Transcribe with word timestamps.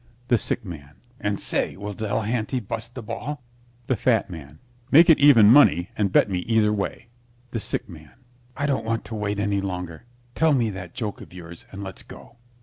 THE 0.29 0.37
SICK 0.39 0.65
MAN 0.65 0.95
And, 1.19 1.39
say, 1.39 1.77
will 1.77 1.93
Delehanty 1.93 2.59
bust 2.59 2.95
that 2.95 3.03
ball? 3.03 3.43
THE 3.85 3.95
FAT 3.95 4.31
MAN 4.31 4.57
Make 4.89 5.11
it 5.11 5.19
even 5.19 5.45
money 5.51 5.91
and 5.95 6.11
bet 6.11 6.27
me 6.27 6.39
either 6.39 6.73
way. 6.73 7.09
THE 7.51 7.59
SICK 7.59 7.87
MAN 7.87 8.13
I 8.57 8.65
don't 8.65 8.83
want 8.83 9.05
to 9.05 9.13
wait 9.15 9.37
any 9.39 9.61
longer. 9.61 10.05
Tell 10.33 10.53
me 10.53 10.71
that 10.71 10.95
joke 10.95 11.21
of 11.21 11.33
yours 11.35 11.67
and 11.71 11.83
let's 11.83 12.01
go. 12.01 12.37